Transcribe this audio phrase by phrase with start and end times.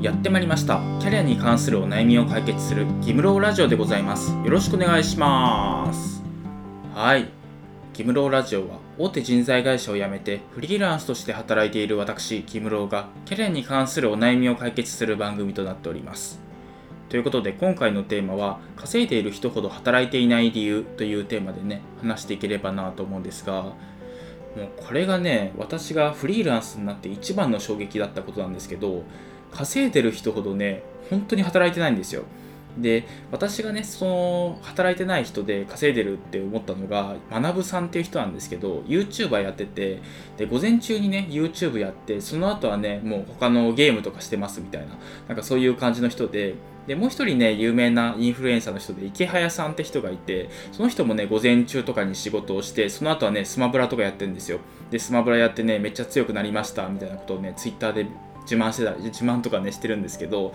[0.00, 0.80] やってまいりました。
[0.98, 4.32] キャリアに関するお悩みを解決するギムローラジオでございます。
[4.32, 6.22] よろしくお願いします。
[6.94, 7.28] はい。
[7.92, 16.40] ギムローラジオは大手人材会社を辞めてフリーランスとして働いている私ギムローがキャリアに関するお悩みを解決する番組となっております。
[17.10, 29.02] ということで今回のテーマは稼いでいる人ほど働いていない理由というテーマでね話していければなと思うんですがもうこれがね私がフリーランスになって一番の衝撃だったことなんですけど
[29.52, 32.24] 稼いでる人ほどね本当に働いてないんですよ。
[32.78, 40.00] で私がねその働いてない人で稼いでるって思ったのが学さんっていう人なんですけど YouTuber やってて
[40.36, 44.96] で午前中にね YouTube やってその後はねもう他のゲームとかしてますみたいな
[45.28, 46.54] なんかそういう感じの人で
[46.86, 54.60] でもう一人ね有名なインフルエンサーの人で池早さんって人がいてその人もね午前中とかに仕事をしてその後はねスマブラとかやってるんですよ。
[54.90, 58.06] でスマブラやってねめっちゃ強くなりましたみたいなことをね Twitter で
[58.42, 60.52] 自慢してた自慢とかねしてるんですけど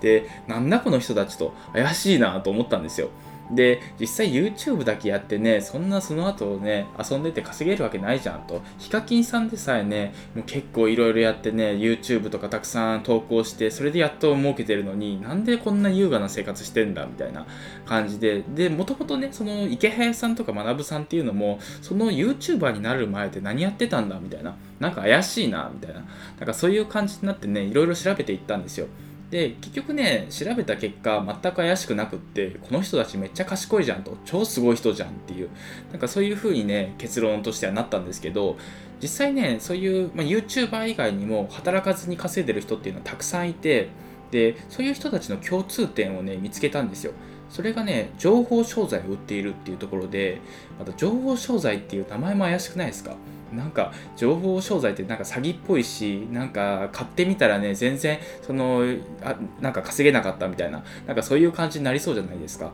[0.00, 3.10] でなんだこの人たちと怪しいなと思ったんですよ。
[3.50, 8.60] で実際 YouTube だけやってねそんなその後ね遊んでて稼げるわけないじゃんと。
[8.78, 17.46] ヒカキンさんでさえねもう結構いろいろやってね YouTube とかたくさん投稿してそれでやっと儲けてるのになんでこんな優雅な生活してんだみたいな
[17.86, 18.42] 感じで。
[18.42, 24.56] でもともとねその池早さんとか学さんっていうのもその YouTuber になる前って何やってたんだみたいな。
[24.80, 26.00] なんか怪しいなみたいな。
[26.38, 28.86] なんかそういう感じになってねいろいろ調べていったんですよ。
[29.30, 34.16] で結局ね調べた結果全く怪しくなくってこの人たちめっちゃ賢いじゃんと。
[34.24, 35.50] 超すごい人じゃんっていう。
[35.90, 38.56] なんかそういう風にね結論としてはなったんですけど
[39.02, 43.88] 実際ねそういう、まあ、YouTuber 以外にも働かずに稼いでる人っていうのはたくさんいて
[44.30, 47.12] でそういう人たちの共通点をね見つけたんですよ。
[47.50, 50.40] それがね情報商材を売っているっていうところで
[50.78, 53.16] また情報商材っていう名前も怪しくないですか？
[53.52, 58.82] なんか情報商材ってなんか詐欺っぽいしなんか買ってみたらね全然その
[59.22, 62.72] あなんか稼げなかったみたいななんかそういう感じになりそうじゃないですか。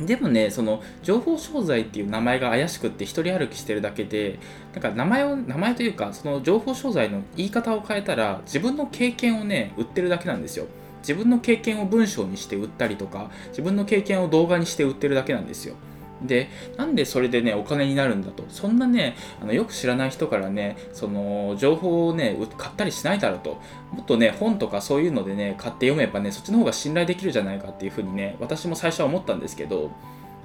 [0.00, 4.38] でもね、その情報商材っていう名前が怪しくって一人歩きしてるだけで、
[4.72, 10.66] なんか名前を、名前というか、その情報商材の言い方を変えたら、自分の経験をね、売ってるだけなんですよ。
[11.00, 15.74] 自分の経験を文章にして売ったりとか、自分の経験を動画にして売ってるだけなんですよ。
[16.22, 18.44] でなんでそれでねお金になるんだと。
[18.48, 23.60] そんなねあのよく知らない人からねその情報をね買ったりしないだろうと。
[23.92, 29.90] もっとね本とかそういうのでね買って読めばねそっちの方が信頼できるじゃないかっていうふうにね私も最初は思ったんですけど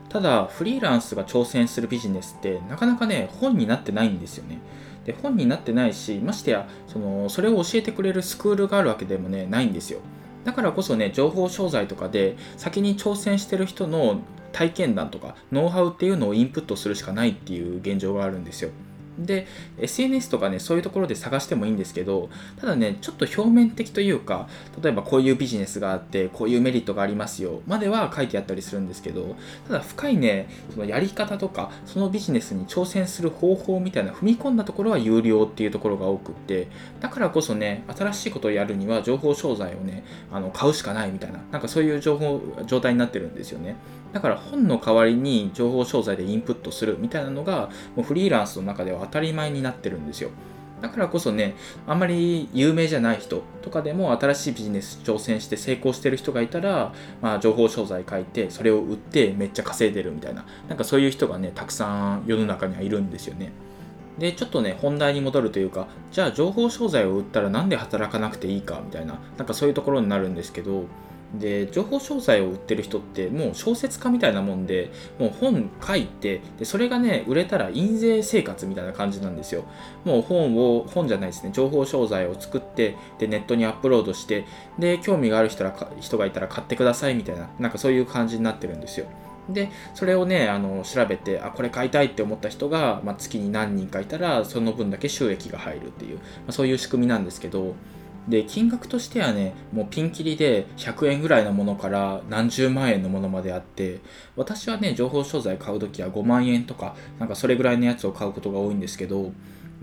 [0.10, 4.60] ただフリーランスが挑戦するビジネスってなかなかね本になってないんですよね。
[5.06, 10.00] で本になってないしましてやそのそれを教えてくれるスクールがあるわけでもねないんですよ。
[10.46, 14.20] だからこそね情報商材とかで先に挑戦してる人の
[14.54, 18.70] 体験談とかノウハウっていうのをインプットするしかないっていう現状があるんですよ。
[19.18, 19.48] で
[19.78, 24.48] SNS とかねそういうところで探してもいいんですけどただねちょっと表面的というか
[24.82, 29.36] 例えばこういうビジネスがあってこういうメリットがありますよまでは書いてあったりするんですけど
[29.68, 36.68] ただ深いねそのやり方とかそのビジネスに挑戦する方法みたいな踏み込んだところは有料っていうところが多くって
[37.00, 43.76] だからこそね新しいことをやるには情報商材をねあの買うしかないみたいななんかそういう情報状態になってるんですよね
[44.14, 50.30] だから本の代わりに情報商材でインプットするみたいなのがもうフリーランスの中では当たり前になってるんですよ。
[50.82, 51.56] だからこそね、
[51.88, 56.92] あんまり有名じゃない人とかでも新しいビジネス挑戦して成功してる人がいたら、
[57.22, 63.54] まあ、情報商材書いて、それを売ってめっちゃ稼いでるみたいな、なんかそういう人がね、たくさん世の中にはいるんですよね。
[64.20, 70.84] で、ちょっとね、本題に戻るというか、じゃあ情報商材を売ったらなんで働かなくていいかみたいな、なんかそういうところになるんですけど、
[71.34, 79.66] で情報商材を売ってる人ってもう小説家みたいなもんでもう本書いてでそれがね売れたら印税生活みたいな感じなんですよ。
[80.06, 84.46] もう本を本じゃないですね情報商材を作ってでネットにアップロードして
[84.78, 89.08] で興味がある人ら人がいたら買ってくださいみたいななんかそういう感じになってるんですよ。
[89.50, 97.76] でそれをねあの調べてあこれ買いたいって思った人が、まあ、月に何人かいたらその分だけ収益が入るっていう、まあ、そういう仕組みなんですけど
[98.28, 104.00] で金額としてはねもうピンキリで100円ぐらいのものから何十万円のものまであって
[104.36, 109.32] 私はね情報商材買う時は5万円とかなんかそれぐらいのやつを買うことが多いんですけど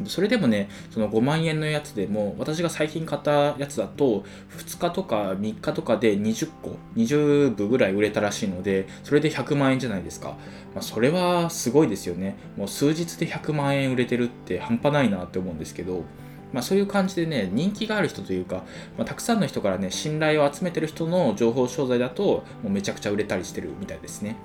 [0.06, 4.24] それでもねその5万円のやつでも私が最近買ったやつだと
[4.56, 10.38] 2日とか3日とかで20個20部ぐらい売れたらしいのでそれで100万円じゃないですか、
[10.74, 12.36] まあ、それはすごいですよね。
[12.56, 16.04] もう数日で100万円売れてるって半端ないなって思うんですけど
[16.52, 18.64] まあ、そういう感じでね人気がある人というか、
[18.96, 24.36] まあ、たくさんの人からね信頼を集めてる人の情報商材だともうめちゃくちゃ売れたりしてるみたいですね。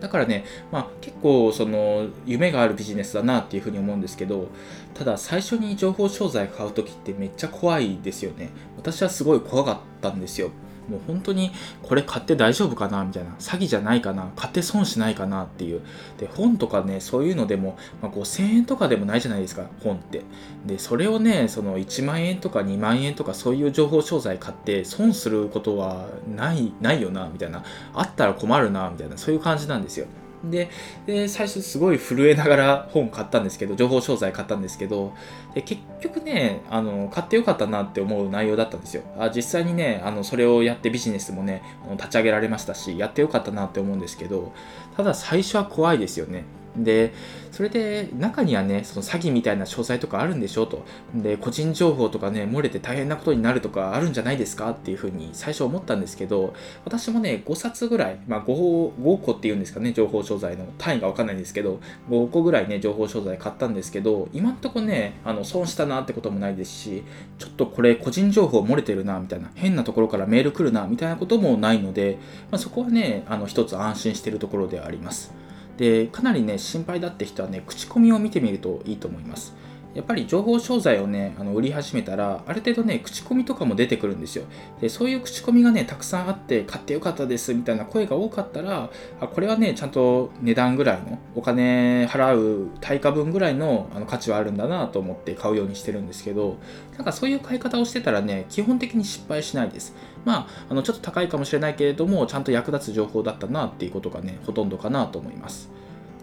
[0.00, 4.48] だからね、まあ、結構その夢があるビジネスだなっていうふうに思うんですけど
[4.94, 8.50] ただ最初に情報商材買う時ってめっちゃ怖いですよね。
[8.76, 10.50] 私はすごい怖かったんですよ。
[10.90, 11.52] もう本当に
[11.82, 15.82] これ買って大丈夫かなみたいな詐欺じゃないかな買って損しないかなっていう。
[16.18, 20.22] で本とかねそういうのでも、まあ、5000円とかでもないじゃないですか本って。
[20.66, 27.64] でそれをねその1万円とか2万円とかそういう情報商材買って損することはないないよなみたいな。
[27.94, 30.06] あったら困るなみたいなそういう感じなんですよ。
[30.44, 30.70] で
[31.06, 35.12] で最初すごい震えながら本買ったんですけど情報商材買ったんですけど
[35.54, 39.02] で結局ねあの買ってよかったなって思う内容だったんですよ。
[39.18, 44.52] あ実際にねあのそれをやってビジネスもね立ち上げられましたしやってよかったなって思うんですけど
[44.96, 46.44] ただ最初は怖いですよね。
[46.76, 47.12] で
[47.50, 50.84] それで中にはねその詐欺みたいな詳細とかあるんでしょと
[51.14, 67.04] で個人情報とかね漏れて大変なことになるとかあるんじゃないですかっていうふうに最初思ったんですけど私もね5冊ぐらい、まあ、5, 5個っていうんですかね情報商材の単位が分かんないんですけど5個ぐらいね情報商材買ったんですけど今んとこねあの損したなってこともないですし
[67.38, 72.18] ちょっとこれ個人情報漏れてるなみたいな変なところからメール来るなみたいなこともないので、
[72.50, 75.49] まあ、そこはねあの一つ安心してるところではあります。
[75.76, 79.54] でかなりね心配だって人はね口コミを見てみるといいと思います。
[79.94, 84.44] やっぱり情報商材をねあの売り始めたらある程度ね口コミとかも出てくるんですよ。
[84.80, 88.90] でそういう口コミがねたくさんあって買ってよかったですみたいな声が多かったら
[89.20, 96.58] あこれはねちゃんと値段ぐらいのお金払う対価分ぐらいのあの価値はあるんだなと思って買うようにしてるんですけど
[96.96, 99.94] なんかそういう買い方をしてたらね基本的に失敗しないです。
[100.24, 105.68] まああのちょっと高いかもしれないけれどもちゃんと役立つ情報だったなっていうことがねほとんどかなと思います。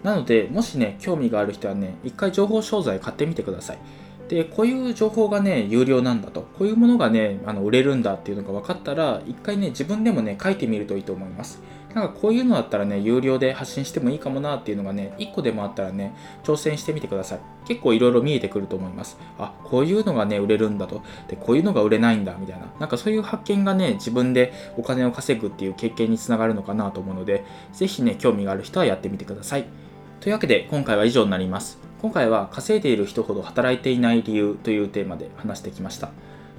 [0.04, 3.78] なので、もしね、興味がある人はね、一回情報商材買ってみてください。
[4.30, 11.62] で、こういう情報がね、有料なんだと、こういうものがね、あの売れるんだっていうのが分かったら、一回ね、自分でもね、書いてみるといいと思います。
[11.94, 16.14] なんかこういうのだったらね、有料で発信してもいいかもなっていうのがね、1個でもあったらね、
[16.44, 17.40] 挑戦してみてください。
[17.68, 19.18] 結構いろいろ見えてくると思います。
[19.40, 21.02] あ、こういうのがね、売れるんだと。
[21.28, 22.68] で、こういうのが売れないんだ、みたいな。
[22.80, 29.66] なんかそういう発見がね、自分でお金を稼ぐっていう経験につながるのかなと思うので、ぜひね、興味がある人はやってみてください。
[30.20, 31.78] というわけで今回は以上になります。
[32.02, 36.10] 今回は稼いでいる人ほど働いていない理由というテーマで話してきました。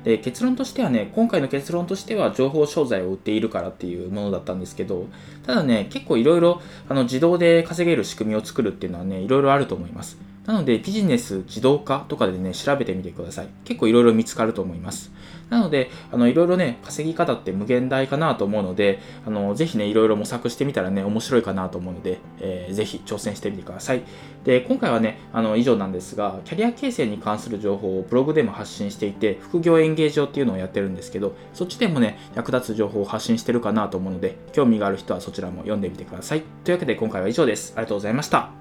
[0.04, 5.06] で結論としてはね、今回の結論としては情報商材を売っているからっていうものだったんですけど、
[5.44, 10.18] ただね、結構いろいろ自動で稼げる仕組みを作るっていうのはね、いろいろあると思います。
[10.48, 13.48] なのでビジネス自動化とかでね、調べてみてください。
[13.64, 15.12] 結構いろいろ見つかると思います。
[15.50, 24.04] なので、あの、いろいろね、稼ぎ方って無限大かなと思うので、あの、ぜひね、いろいろ模索してみたらね、面白いかなと思うので、えー、ぜひ挑戦してみてください。
[24.44, 36.42] で、今回はね、あの、以上なんですが、キャリア形成に関する情報をブログでも発信していて、副業演芸場っていうのをやってるんですけど、そっちでもね、役立つ情報を発信してるかなと思うので、興味がある人はそちらも読んでみてください。
[36.64, 37.74] というわけで今回は以上です。
[37.76, 38.57] ありがとうございました。